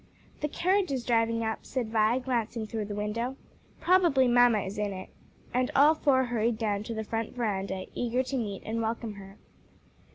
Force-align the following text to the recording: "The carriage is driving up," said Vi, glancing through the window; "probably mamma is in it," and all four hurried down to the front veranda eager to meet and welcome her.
"The 0.39 0.47
carriage 0.47 0.91
is 0.91 1.05
driving 1.05 1.43
up," 1.43 1.59
said 1.63 1.89
Vi, 1.91 2.17
glancing 2.17 2.65
through 2.65 2.85
the 2.85 2.95
window; 2.95 3.35
"probably 3.79 4.27
mamma 4.27 4.61
is 4.61 4.79
in 4.79 4.91
it," 4.93 5.09
and 5.53 5.69
all 5.75 5.93
four 5.93 6.23
hurried 6.23 6.57
down 6.57 6.81
to 6.85 6.95
the 6.95 7.03
front 7.03 7.35
veranda 7.35 7.85
eager 7.93 8.23
to 8.23 8.35
meet 8.35 8.63
and 8.65 8.81
welcome 8.81 9.13
her. 9.13 9.37